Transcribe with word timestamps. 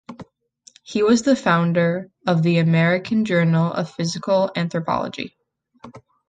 He 0.81 1.03
was 1.03 1.21
the 1.21 1.35
founder 1.35 2.09
of 2.25 2.41
the 2.41 2.57
"American 2.57 3.23
Journal 3.23 3.71
of 3.71 3.91
Physical 3.91 4.49
Anthropology". 4.55 5.37